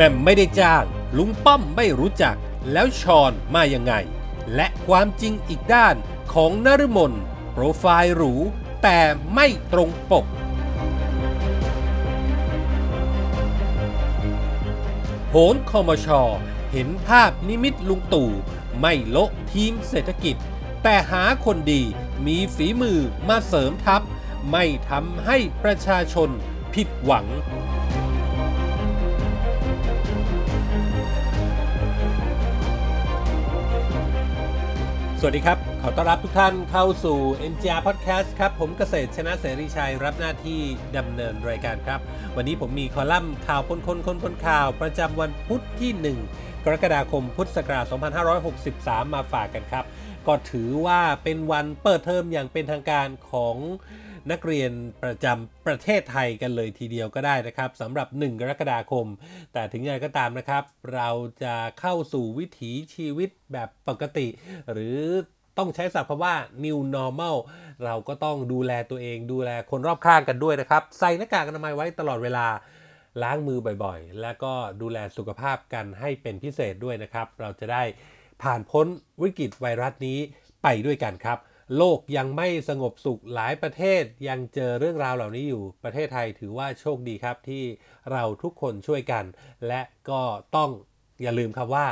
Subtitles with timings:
[0.00, 0.84] แม่มไม่ได้จ้าง
[1.16, 2.36] ลุงป้อมไม่รู้จัก
[2.72, 3.94] แล้วชอนมายังไง
[4.54, 5.94] และความจริงอีกด้าน
[6.32, 7.12] ของนฤมล
[7.52, 8.32] โปรไฟล์หรู
[8.82, 8.98] แต่
[9.34, 10.26] ไม่ตรงปก
[15.30, 16.08] โหนคอมช
[16.72, 18.30] เห็นภาพนิมิตลุงตู่
[18.80, 20.36] ไม่โละทีมเศรษฐกิจ
[20.82, 21.82] แต่หาคนดี
[22.26, 24.02] มีฝีมือมาเสริมทัพ
[24.50, 26.28] ไม่ทำให้ประชาชน
[26.74, 27.26] ผิดหวัง
[35.20, 37.18] สวัสดีครับ ขอต้อนรับทุกท่านเข้าสู่
[37.52, 40.60] NGR Podcast ครับ ผมเกษตรชนะเสรีชัยรับหน้าที่
[40.96, 42.00] ดำเนินรายการครับ
[42.36, 47.84] วันนี้ผมมีคอลัมน์ข่าวปนคนคนคนข่าว ประจำวันพุธที่ 1 กรกฎาคมพุทธศักราช
[48.48, 49.84] 2563 มาฝากกันครับ
[50.26, 53.56] ก็ถือว่าเป็นวันเปิดเทอมอย่างเป็นทางการของ
[54.32, 59.06] นักเรียนประจำประเทศไทยกันเลยทีเดียวก็ได้นะครับสำหรับ 1 กรกฎาคม
[59.52, 61.08] แต่ถึงอย่างก็ตามนะครับ เรา
[61.42, 64.26] จะเข้าสู่วิถีชีวิตแบบปกติ
[64.72, 64.98] หรือ
[65.58, 67.36] ต้องใช้ศัพท์คำว่า new normal
[67.84, 72.46] เราก็ต้องดูแลตัวเองดูแลคนรอบข้างกันด้วยนะครับ ใส่หน้ากากอนามัยไว้ตลอดเวลา
[73.22, 77.82] ล้างมือบ่อยๆ แล้วก็ดูแลสุขภาพกันให้เป็นพิเศษด้วยนะครับ เราจะได้
[78.42, 78.86] ผ่านพ้น
[79.22, 80.18] วิกฤตไวรัสนี้
[80.62, 81.38] ไปด้วยกันครับ
[81.76, 87.64] โลกยังไม่สงบสุขหลายประเทศยังเจอเรื่องราวเหล่านี้อยู่ประเทศไทยถือว่าโชคดีครับที่
[88.12, 89.24] เราทุกคนช่วยกัน
[89.68, 90.22] และก็
[90.56, 90.70] ต้อง
[91.22, 91.86] อย่าลืมครับว่า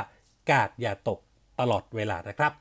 [0.51, 1.19] กาดอย่าตก
[1.59, 2.51] ตลอดเวลานะครับ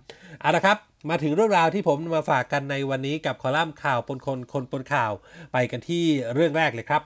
[0.41, 0.79] เอาละครับ
[1.11, 5.13] มาถึงเรื่องราวที่ผมมาฝากกันในวันนี้กับคอลัมน์ข่าวปนคนคนปนข่าว
[5.53, 7.03] ไปกันที่เรื่องแรกเลยครับ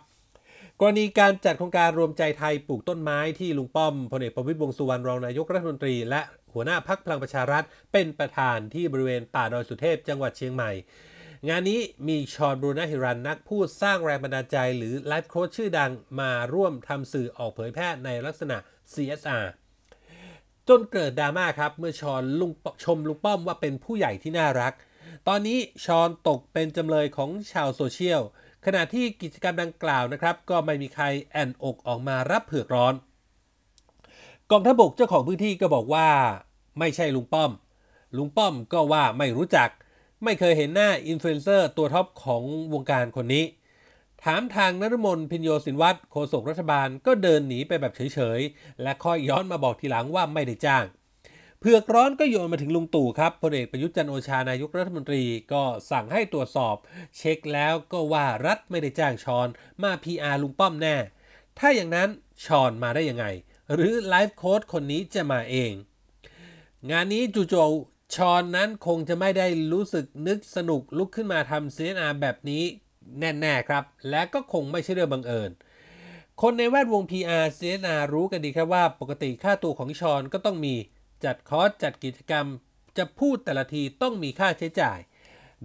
[0.80, 6.20] กรณีการจัดโครงการรวมใจไทยปลูกต้นไม้ที่ลุงป้อมพลเอกประวิตรวงสุวรรณรองนายกรัฐมนตรี และ
[6.52, 10.70] หัวหน้าพรรคพลังประชารัฐ เป็นประธานที่บริเวณป่าดอยสุเทพจังหวัดเชียงใหม่
[11.48, 18.56] งานนี้มีฌอนบูรณะหิรัญนักพูดสร้างแรงบันดาลใจหรือ life coach ชื่อดังมาร่วมทำสื่อออกเผยแพร่ในลักษณะ
[18.92, 19.44] CSR
[20.68, 22.52] จนเกิดดราม่าครับ เมื่อฌอนลุง
[22.84, 24.72] ชมลุงป้อมว่าเป็นผู้ใหญ่ที่น่ารัก
[25.28, 28.20] ตอนนี้ฌอนตกเป็นจำเลยของชาวโซเชียล
[28.66, 32.94] ขณะที่กิจกรรมดังกล่าวนะครับ ก็ไม่มีใครแอ่นอกออกมารับเผือกร้อน
[34.50, 36.08] กองทัพบกเจ้าของพื้นที่ก็บอกว่า
[36.78, 37.50] ไม่ใช่ลุงป้อม
[38.16, 39.68] ลุงป้อมก็ว่าไม่รู้จัก
[40.24, 42.42] ไม่เคยเห็นหน้าอินฟลูเอนเซอร์ตัว top ของ
[42.72, 43.44] วงการคนนี้
[44.24, 50.84] ถามทางนฤมลภิญโญสินวัฒน์โฆษกรัฐบาลก็เดินหนีไปแบบเฉยๆ และค่อยย้อนมาบอกทีหลังว่าไม่ได้จ้าง
[51.60, 55.22] เผือกร้อนก็โยนมาถึงลุงตู่ครับพลเอกประยุทธ์จันทร์โอชานายกรัฐมนตรี
[55.52, 56.76] ก็สั่งให้ตรวจสอบ
[57.16, 59.48] เช็คแล้วก็ว่ารัฐไม่ได้จ้างฌอน
[59.82, 60.96] มา PR ลุงป้อมแน่
[61.58, 62.08] ถ้าอย่างนั้น
[62.44, 63.26] ชอนมาได้ยังไง
[63.74, 65.72] หรือไลฟ์โค้ดคนนี้จะมาเอง
[66.88, 72.62] งานนี้จู่ๆชอนนั้นคงจะไม่ได้รู้สึกนึกสนุกลุกขึ้นมาทำ CNR แบบนี้
[73.20, 75.50] แน่ๆครับ และก็คงไม่ใช่เรื่องบังเอิญ
[76.42, 80.74] คนในแวดวง PR CNR รู้กันดีครับว่าปกติค่าตัวของชอนก็ต้องมี
[81.24, 82.46] จัดคอร์สจัดกิจกรรม
[82.98, 84.98] จะพูดแต่ละทีต้องมีค่าใช้จ่าย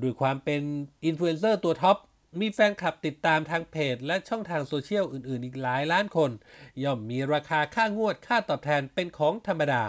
[0.02, 0.62] ด้วยความเป็น
[1.06, 1.98] อินฟลูเอนเซอร์ตัว top
[2.40, 6.32] มีแฟนคลับติดตามทางเพจ และช่องทางโซเชียลอื่นๆ อีกหลายล้านคน
[6.84, 9.84] ย่อมมีราคาค่างวดค่าตอบแทนเป็นของธรรมดา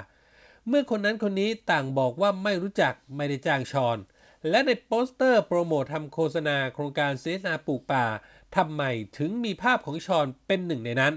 [0.69, 3.99] เมื่อคนนั้นคนนี้ต่างบอกว่าไม่รู้จักไม่ได้จ้างฌอน
[4.51, 8.07] และในโปสเตอร์โปรโมททำโฆษณาโครงการเซนาปลูกป่า
[8.57, 8.83] ทำไม
[9.19, 11.15] ถึงมีภาพของฌอนเป็นหนึ่งในนั้น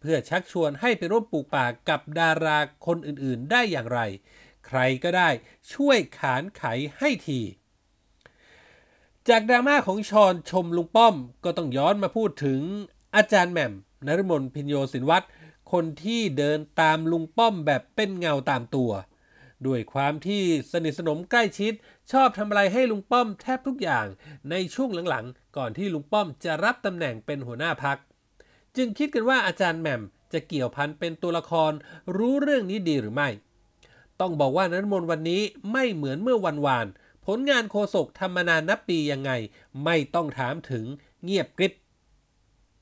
[0.00, 4.00] เพื่อชักชวนให้ไปร่วมปลูกป่ากับดาราคนอื่นๆ ได้อย่างไร
[4.66, 5.28] ใครก็ได้
[5.72, 6.62] ช่วยขานไข
[6.98, 7.40] ให้ที
[9.28, 11.14] จากดราม่าของชอนชมลุงป้อม
[11.44, 12.60] ก็ต้องย้อนมาพูดถึง
[13.16, 13.72] อาจารย์แหม่ม
[14.06, 15.26] นรมนพินโยสินวัตร
[15.72, 18.90] คนที่เดินตามลุงป้อมแบบเป็นเงาตามตัว
[19.66, 20.42] ด้วยความที่
[20.72, 21.72] สนิทสนมใกล้ชิด
[22.12, 24.06] ชอบทำอะไรให้ลุงป้อมแทบทุกอย่าง
[24.50, 27.98] ในช่วงหลังๆ ก่อนที่ลุงป้อมจะรับตำแหน่งเป็นหัวหน้าพัก
[28.76, 31.72] จึงคิดกันว่าอาจารย์แหม่มจะเกี่ยวพันเป็นตัวละคร
[32.16, 33.28] รู้เรื่องนี้ดีหรือไม่
[34.20, 35.42] ต้องบอกว่านรมนวันนี้
[35.72, 36.86] ไม่เหมือนเมื่อวันวาน
[37.26, 39.30] ผลงานโคศกทำมานานนับปียังไง
[39.84, 40.84] ไม่ต้องถามถึง
[41.24, 41.72] เงียบกริบ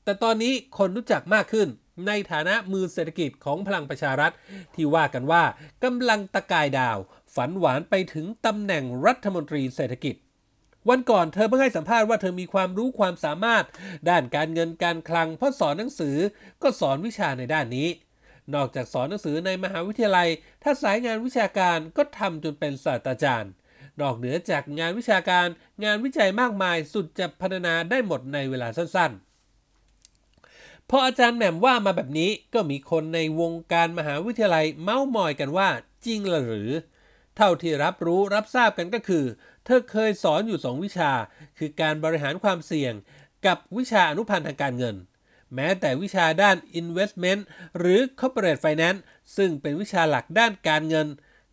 [0.03, 1.67] แต่ตอนนี้คนรู้จักมากขึ้น
[2.07, 4.31] ในฐานะมือเศรษฐกิจของพลังประชารัฐ
[4.75, 5.43] ที่ว่ากันว่า
[5.83, 6.97] กำลังตะกายดาว
[7.35, 10.15] ฝันหวานไปถึงตำแหน่งรัฐมนตรีเศรษฐกิจ
[10.89, 13.65] วันก่อนเธอเพิ่งให้สัมภาษณ์ว่าเธอมีความรู้ความสามารถ
[14.09, 16.15] ด้านการเงินการคลังเพราะสอนหนังสือ
[16.61, 17.87] ก็สอนวิชาในด้านนี้
[18.55, 20.29] นอกจากสอนหนังสือในมหาวิทยาลัย
[20.63, 23.51] ถ้าสายงานวิชาการก็ทำจนเป็นศาสตราจารย์
[24.01, 25.47] นอกเหนือจากงานวิชาการ
[25.83, 29.28] งานวิจัยมากมายสุดจะพัฒนาได้หมดในเวลาสั้นๆ
[30.89, 35.69] พออาจารย์แหม่มว่ามาแบบนี้ก็มีคนในวงการมหาวิทยาลัยเม้ามอยกันว่า
[36.05, 36.69] จริงหรือ
[37.35, 39.25] เท่าที่รับรู้รับทราบกันก็คือ
[39.65, 41.11] เธอเคยสอนอยู่2วิชา
[41.57, 42.93] คือการบริหารความเสี่ยง
[43.45, 44.95] กับวิชาอนุพันธ์ทางการเงิน
[45.55, 47.41] แม้แต่วิชาด้าน Investment
[47.79, 48.99] หรือ Corporate Finance
[49.37, 51.07] ซึ่งเป็นวิชาหลักด้านการเงิน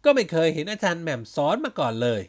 [0.05, 2.21] ก็ไม่เคยเห็นอาจารย์แหม่มสอนมาก่อนเลย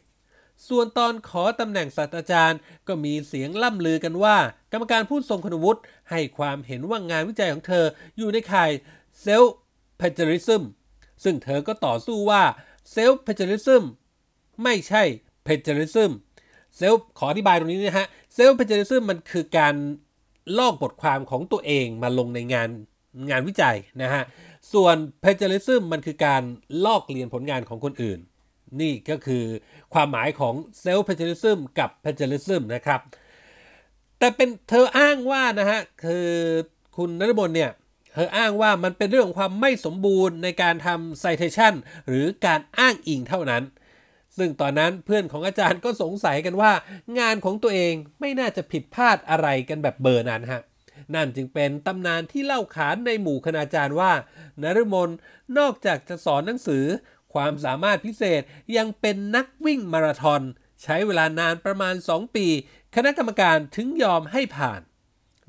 [0.67, 4.37] ส่วนตอนขอตำแหน่งศาสตราจารย์ ก็มีเสียงล่ำลือกันว่า
[4.71, 7.85] กรรมการผู้ทรงคุณวุฒิให้ความเห็นว่างานวิจัยของเธอ
[8.17, 8.71] อยู่ในข่าย
[9.25, 9.47] Self
[9.99, 10.61] Plagiarism
[11.23, 12.43] ซึ่งเธอก็ต่อสู้ว่า
[12.95, 13.83] Self Plagiarism
[14.63, 15.03] ไม่ใช่
[15.45, 16.11] Plagiarism
[16.77, 19.75] เซลขออธิบายตรงนี้นะฮะเซล plagiarism มันคือการ
[20.57, 22.69] ลอกบทความของตัวเองมาลงในงาน
[23.29, 24.23] งานวิจัยนะฮะ
[24.73, 26.43] ส่วน plagiarism มันคือการ
[26.85, 28.19] ลอกเลียนผลงานของคนอื่น
[28.81, 29.43] นี่ก็คือ
[29.93, 30.53] ความหมายของ
[30.83, 33.01] self plagiarism กับ plagiarism นะครับ
[34.19, 36.29] แต่เป็นเธออ้างว่านะฮะคือ
[36.97, 37.71] คุณนรมนเนี่ย
[38.13, 41.73] เธออ้างว่ามันเป็นเรื่องของความไม่สมบูรณ์ในการทำ citation
[42.07, 43.63] หรือการอ้างอิงเท่านั้น
[44.37, 46.71] ซึ่งตอนนั้นเพื่อนของอาจารย์ก็สงสัยกันว่า
[47.19, 50.61] งานของตัวเองไม่น่าจะผิดพลาดอะไรกันแบบเบอร์นั้นฮะ
[51.15, 54.11] นั่นจึงเป็นตำนานที่เล่าขานในหมู่คณาจารย์ว่า
[54.61, 55.09] นฤมล
[55.57, 56.85] นอกจากจะสอนหนังสือ
[57.33, 58.41] ความสามารถพิเศษ
[58.77, 60.41] ยังเป็นนักวิ่งมาราธอน
[60.83, 62.47] ใช้เวลานานประมาณ 2 ปี
[62.95, 64.81] คณะกรรมการถึงยอมให้ผ่าน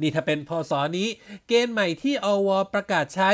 [0.00, 1.08] นี่ถ้าเป็นพศนี้
[1.46, 3.30] เกณฑ์ใหม่ที่อวประกาศใช้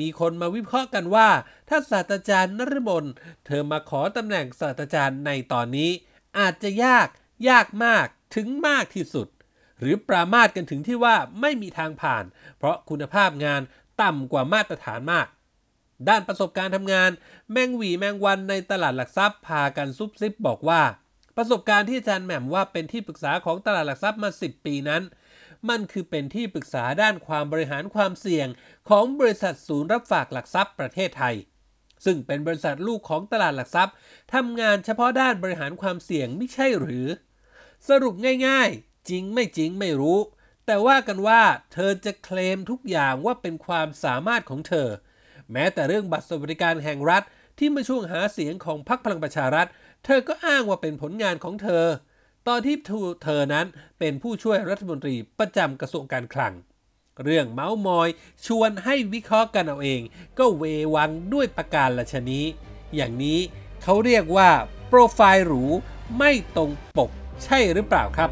[0.00, 1.28] มีคนมาวิเคราะห์กันว่า
[1.68, 3.04] ถ้าศาสตราจารย์นฤมล
[3.46, 5.90] เธอมาขอตำแหน่งศาสตราจารย์ในตอนนี้
[6.38, 7.08] อาจจะยาก
[7.48, 9.28] ยากมากถึงมากที่สุด
[9.78, 12.24] หรือปรามาสกันถึงที่ว่าไม่มีทางผ่าน
[12.58, 13.62] เพราะคุณภาพงาน
[14.02, 15.26] ต่ำกว่ามาตรฐานมาก
[16.08, 17.10] ด้านประสบการณ์ทำงาน
[17.52, 20.82] แมงหวีแมงวันในตลาดหลักทรัพย์พากันซุบซิบบอกว่า
[21.36, 25.02] ประสบการณ์ที่อาจารย์แหม่มว่าเป็นที่ปรึกษาของตลาดหลักทรัพย์มา 10 ปีนั้น
[25.68, 28.48] มันคือเป็นที่ปรึกษาด้านความบริหารความเสี่ยง
[28.88, 31.36] ของบริษัทศูนย์รับฝากหลักทรัพย์ประเทศไทย
[32.04, 33.94] ซึ่งเป็นบริษัทลูกของตลาดหลักทรัพย์
[34.34, 37.06] ทำงานเฉพาะด้านบริหารความเสี่ยงไม่ใช่หรือ
[37.88, 38.14] สรุป
[38.46, 40.18] ง่ายๆ จริงไม่จริงไม่รู้
[40.66, 41.42] แต่ว่ากันว่า
[41.72, 44.88] เธอจะเคลมทุกอย่างว่าเป็นความสามารถของเธอ
[45.52, 47.22] แม้แต่เรื่องบัตรสวัสดิการแห่งรัฐ
[47.58, 49.66] ที่เมื่อช่วงหาเสียงของพรรคพลังประชารัฐ
[50.04, 51.84] เธอก็อ้างว่าเป็นผลงานของเธอ
[52.48, 52.76] ตอนที่
[53.24, 53.66] เธอนั้น
[53.98, 56.54] เป็นผู้ช่วยรัฐมนตรีประจำกระทรวงการคลัง
[57.24, 58.08] เรื่องเมาส์มอย
[58.46, 60.00] ชวนให้วิเคราะห์กันเอาเอง
[60.38, 60.64] ก็เว
[60.94, 62.44] วังด้วยประการละชนี้
[62.96, 63.38] อย่างนี้
[63.82, 64.50] เขาเรียกว่า
[64.88, 65.64] โปรไฟล์หรู
[66.18, 67.10] ไม่ตรงปก
[67.44, 68.30] ใช่หรือเปล่าครับ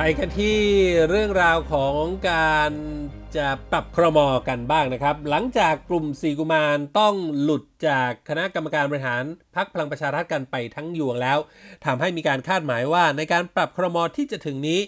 [0.00, 0.58] ไปกันที่
[1.08, 2.00] เรื่องราวของ
[2.30, 2.72] การ
[3.36, 4.18] จะปรับครม
[4.48, 9.24] กันบ้างนะครับ หลังจากกลุ่มสีกุมารต้องหลุดจากคณะกรรมการบริหาร
[9.56, 11.38] พักพลังประชารัฐกันไปทั้งยวงแล้ว
[11.84, 14.80] ทำให้มีการคาดหมายว่าในการปรับครมที่จะถึงนี้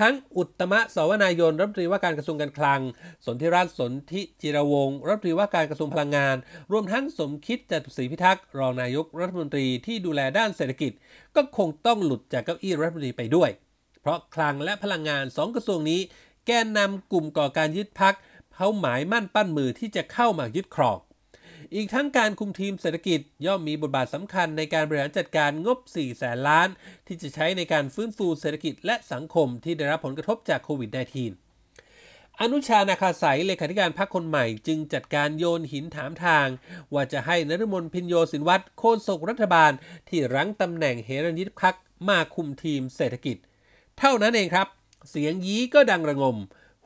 [0.00, 2.80] ทั้งอุตมะสวนายนรัฐมนตรีว่าการกระทรวงการคลัง
[3.26, 6.36] สนธิรัตน์สนธิจิรวงศ์รัฐมนตรีว่าการกระทรวงพลังงาน
[6.72, 10.92] รวมทั้งสมคิดจตุศรีพิทักษ์รองนายกรัฐมนตรีที่ดูแลด้านเศรษฐกิจ
[11.36, 13.52] ก็คงต้องหลุดจากเก้าอี้รัฐมนตรีไปด้วย
[14.02, 16.00] เพราะคลังและพลังงานสองกระทรวงนี้
[16.46, 18.14] แกนนำกลุ่มก่อการยึดพัก
[18.54, 20.98] เป้าหมายมั่นปั้นมือที่จะเข้ามายึดครอง
[21.74, 26.68] อีกทั้งการคุมทีมเศรษฐกิจย่อมมีบทบาทสำคัญในการบริหารจัดการงบ 4 แสนล้าน
[27.06, 30.90] ที่จะใช้ในการฟื้นฟูเศรษฐกิจและสังคมที่ได้รับผลกระทบจากโควิด
[31.64, 36.46] -19 อนุชานาคาสายเลขาธิการพรรคคนใหม่จึงจัดการโยนหินถามทาง
[36.92, 39.72] ว่าจะให้นฤมลพินโยสินวัตรโฆษกรัฐบาล
[40.08, 41.76] ที่รั้งตำแหน่งเฮรัญยิตพัก
[42.08, 43.36] มาคุมทีมเศรษฐกิจ
[43.98, 44.68] เท่านั้นเองครับ
[45.10, 46.36] เสียงยี้ก็ดังระงม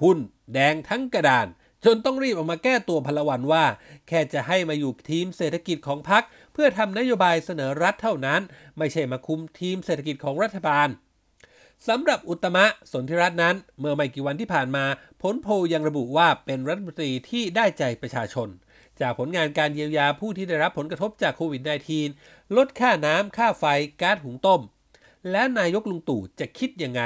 [0.03, 0.19] หุ้น
[0.53, 1.47] แดงทั้งกระดาน
[1.85, 3.65] จนต้องรีบออกมาแก้ตัวพลวันว่า
[4.09, 6.23] แค่จะให้มาอยู่ทีมเศรษฐกิจของพรรค
[6.53, 8.41] เพื่อทำนโยบายเสนอรัฐเท่านั้น
[8.79, 10.89] ไม่ใช่มาคุมทีมเศรษฐกิจของรัฐบาล
[11.89, 14.85] สำหรับอุตมะสนธิรัตน์นั้น เมื่อไม่กี่วันที่ผ่านมา
[15.23, 18.49] ผลโพยังระบุว่าเป็นรัฐมนตรีที่ได้ใจประชาชน
[19.01, 21.63] จากผลงานการเยียวยาผู้ที่ได้รับผลกระทบจากโควิด
[22.09, 23.65] -19 ลดค่าน้ำค่าไฟ
[24.01, 24.61] ก๊าซหุงต้ม
[25.31, 27.03] และนายกลุงตู่จะคิดยังไง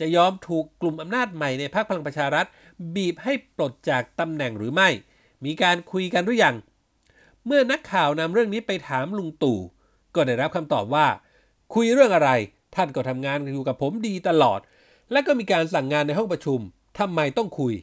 [0.00, 2.46] จะยอมถูกกลุ่มอำนาจใหม่ในพรรคพลังประชารัฐ
[2.94, 4.88] บีบให้ปลดจากตำแหน่งหรือไม่
[5.44, 6.56] มีการคุยกันหรือยัง
[7.46, 9.58] เมื่อนักข่าวนำเรื่องนี้ไปถามลุงตู่
[10.14, 11.06] ก็ได้รับคำตอบว่า
[11.74, 12.30] คุยเรื่องอะไร
[12.74, 14.60] ท่านก็ทำงานอยู่กับผมดีตลอด
[15.12, 16.60] และก็มีการสั่งงานในห้องประชุม
[16.98, 17.74] ทำไมต้องคุย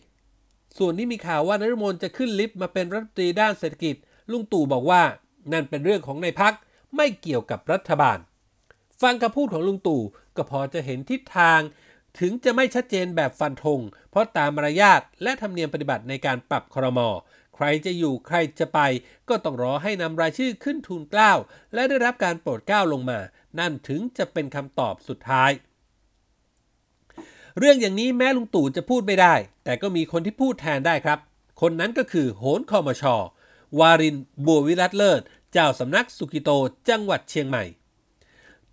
[0.78, 3.96] ส่วนที่มีข่าวว่านฤมลจะขึ้นลิฟต์มาเป็นรัฐมนตรีด้านเศรษฐกิจ
[4.32, 5.02] ลุงตู่บอกว่า
[5.52, 6.54] นั่นเป็นเรื่องของในพัก
[6.96, 8.18] ไม่เกี่ยวกับรัฐบาล
[9.02, 10.02] ฟังคำพูดของลุงตู่
[10.36, 11.62] ก็พอจะเห็นทิศทาง
[12.20, 17.10] ถึงจะไม่ชัดเจนแบบฟันธงเพราะตามมารยาทและธรรมเนียมปฏิบัติในการปรับครมอ
[17.56, 18.80] ใครจะอยู่ใครจะไป
[19.30, 21.32] ก็ต้องรอให้นำรายชื่อขึ้นทูลเกล้า
[21.74, 23.20] และได้รับการโปรดเกล้าลงมา
[23.60, 25.52] นั่นถึงจะเป็นคำตอบสุดท้าย
[27.60, 29.34] เรื่องอย่างนี้แม้ลุงตู่จะพูดไม่ได้
[29.64, 31.20] แต่ก็มีคนที่พูดแทนได้ครับ
[31.62, 33.04] คคนนั้นก็คือโหนคอมช
[33.80, 35.22] วารินบัววิรัตเลิศ
[35.54, 36.50] เจ้าสำนักสุกิโต
[36.90, 37.64] จังหวัดเชียงใหม่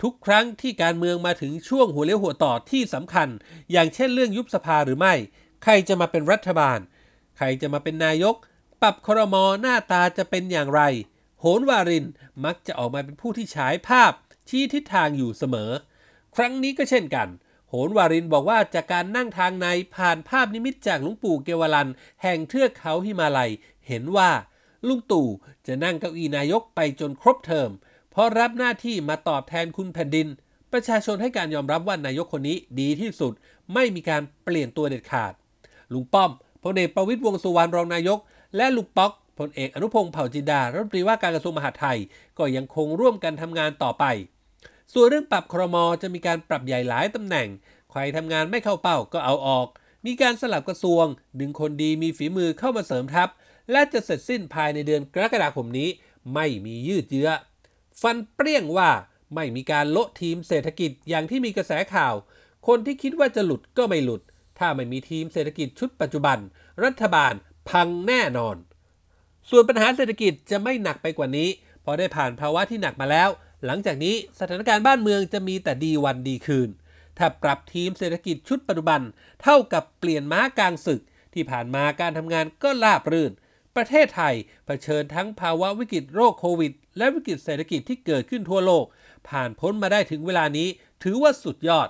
[0.02, 3.28] ทุกครั้งที่การเมืองมาถึงช่วงหัวเลี้ยวหัวต่อที่สำคัญ
[3.72, 5.14] อย่างเช่นเรื่องยุบสภาหรือไม่
[5.62, 6.78] ใครจะมาเป็นรัฐบาล
[7.36, 8.36] ใครจะมาเป็นนายก
[8.82, 10.82] ปรับครม.หน้าตาจะเป็นอย่างไร
[11.40, 12.06] โหรวาริน
[12.44, 14.12] มักจะออกมาเป็นผู้ที่ฉายภาพ
[14.48, 15.70] ชี้ทิศทางอยู่เสมอ
[16.36, 17.28] ครั้งนี้ก็เช่นกัน
[17.68, 19.66] โหรวารินบอกว่าจากการนั่งทางใน
[19.96, 21.88] ผ่านภาพนิมิตจากหลวงปู่เกวาลัน
[22.22, 23.50] แห่งเทือกเขาหิมาลัย
[23.88, 24.30] เห็นว่า
[24.86, 25.28] ลุงตู่
[25.66, 27.70] จะนั่งเก้าอี้นายกไปจนครบเทอม
[28.10, 30.26] เพราะรับหน้าที่มาตอบแทนคุณแผ่นดิน
[30.72, 33.32] ประชาชนให้การยอมรับว่านายกคนนี้ดีที่สุด
[33.74, 35.32] ไม่มีการเปลี่ยนตัวเด็ดขาด
[35.92, 36.30] ลุงป้อม
[36.64, 38.18] พลเอกประวิตรวงสุวรรณรองนายก
[38.56, 41.98] และลุงป๊อกพลเอกอนุพงษ์เผ่าจินดารัฐมนตรีว่าการกระทรวงมหาดไทย
[42.38, 44.04] ก็ยังคงร่วมกันทำงานต่อไป
[44.92, 47.48] ส่วนเรื่องปรับครมจะมีการปรับใหญ่หลายตำแหน่ง
[47.90, 49.66] ใครทำงานไม่เข้าเป้าก็เอาออก
[50.06, 51.04] มีการสลับกระทรวง
[51.40, 53.28] ดึงคนดีมีฝีมือเข้ามาเสริมทัพ
[53.72, 55.88] และจะเสร็จสิ้นภายในเดือนกรกฎาคมนี้
[56.34, 57.30] ไม่มียืดเยื้อ
[58.02, 58.90] ฟันเปรี้ยงว่า
[59.34, 62.14] ไม่มีการโละทีมเศรษฐกิจอย่างที่มีกระแสข่าว
[62.66, 64.22] คนที่คิดว่าจะหลุดก็ไม่หลุด
[64.58, 66.38] ถ้าไม่มีทีมเศรษฐกิจชุดปัจจุบัน
[66.84, 67.32] รัฐบาล
[67.70, 68.56] พังแน่นอน
[69.50, 71.48] ส่วนปัญหาเศรษฐกิจจะไม่หนักไปกว่านี้
[71.84, 73.28] พราะได้ผ่านภาวะที่หนักมาแล้ว
[73.66, 76.68] หลังจากนี้สถานการณ์บ้านเมืองจะมีแต่ดีวันดีคืน
[77.18, 79.00] ถ้าปรับทีมเศรษฐกิจชุดปัจจุบัน
[79.42, 81.00] เท่ากับเปลี่ยนม้ากลางศึก
[81.34, 83.32] ที่ผ่านมาการทำงานก็ราบรื่น
[83.76, 84.34] ประเทศไทย
[84.66, 88.84] เผชิญทั้งภาวะวิกฤตโรคโควิด และวิกฤตเศรษฐกิจที่เกิดขึ้นทั่วโลก
[89.28, 90.68] ผ่านพ้นมาได้ถึงเวลานี้
[91.02, 91.88] ถือว่าสุดยอด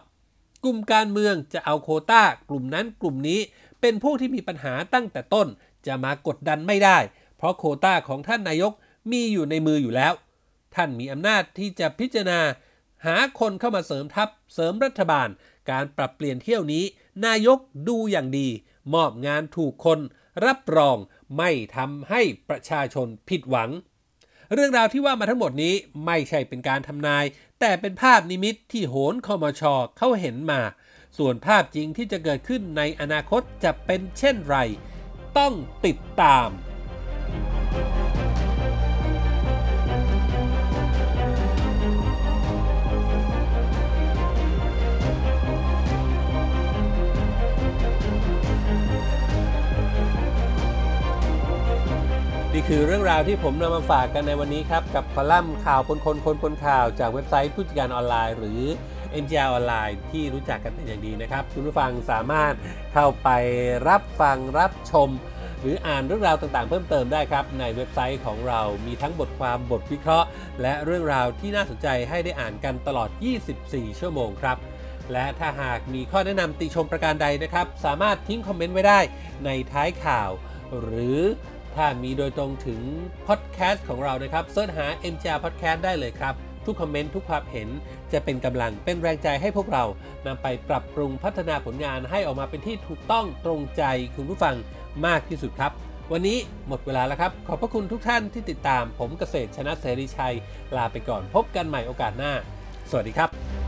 [0.64, 3.40] กลุ่มการเมืองจะเอาโควต้ากลุ่มนั้นกลุ่มนี้
[3.80, 5.48] เป็นพวกที่มีปัญหาตั้งแต่ต้น
[5.86, 6.98] จะมากดดันไม่ได้
[7.36, 8.72] เพราะโคต้าของท่านนายก
[9.10, 10.12] มีอยู่ในมืออยู่แล้ว
[10.74, 12.40] ท่านมีอำนาจที่จะพิจารณา
[13.06, 15.28] หาคนเข้ามาเสริมทัพ เสริมรัฐบาล
[15.70, 16.84] การปรับเปลี่ยนเที่ยวนี้
[17.26, 17.58] นายก
[17.88, 18.48] ดูอย่างดี
[18.94, 19.98] มอบงานถูกคน
[20.46, 20.96] รับรอง
[21.36, 23.70] ไม่ทำให้ประชาชนผิดหวัง
[24.54, 25.74] เรื่องราวที่ว่ามาทั้งหมดนี้
[26.06, 27.24] ไม่ใช่เป็นการทำนาย
[27.60, 29.62] แต่เป็นภาพนิมิตที่โหนคอมช
[29.98, 30.60] เขาเห็นมา
[31.18, 34.56] ส่วนภาพจริงที่จะเกิดขึ้นในอนาคตจะเป็นเช่นไร
[35.38, 35.54] ต้อง
[35.86, 36.48] ติดตาม
[52.72, 58.60] คือเรื่องราวที่ผมนำมาฝากกันในวันนี้ครับ กับคอลัมน์ข่าวปนคนคนปนข่าว จากเว็บไซต์ผู้จัดการออนไลน์ หรือ
[59.22, 62.54] NGR ออนไลน์ที่รู้จักกันเป็นอย่างดีนะครับ คุณผู้ฟังสามารถ
[62.92, 63.28] เข้าไป
[63.88, 65.08] รับฟังรับชม
[65.60, 70.28] หรืออ่านเรื่องราวต่างๆ เพิ่มเติมได้ครับ ในเว็บไซต์ของเรามีทั้งบทความบทวิเคราะห์
[70.62, 73.10] และเรื่องราวที่น่าสนใจให้ได้อ่านกันตลอด
[73.54, 74.56] 24 ชั่วโมงครับ
[75.12, 79.00] และถ้าหากมีข้อแนะนำติชมประการใดนะครับ สามารถทิ้งคอมเมนต์ไว้ได้
[79.44, 80.30] ในท้ายข่าว
[80.80, 81.20] หรือ
[81.76, 82.80] ถ้ามีโดยตรงถึง
[83.26, 86.34] พอดแคสต์ของเรานะครับเสิร์ชหา MJR Podcast ได้เลยครับ
[86.66, 87.68] ทุกคอมเมนต์ ทุกความเห็น
[88.12, 89.84] จะเป็นกำลังเป็นแรงใจให้พวกเรา
[90.26, 93.82] นำไปปรับปรุงพัฒนาผลงานให้ออกมาเป็นที่ถูกต้องตรงใจ
[94.16, 94.56] คุณผู้ฟัง
[95.06, 95.72] มากที่สุดครับ
[96.12, 100.34] วันนี้หมดเวลาแล้วครับ ขอบพระคุณทุกท่านที่ติดตาม ผมเกษตรชนะเสรีชัย
[100.76, 102.32] ลาไปก่อนพบกันใหม่โอกาสหน้า
[102.90, 103.59] สวัสดีครับ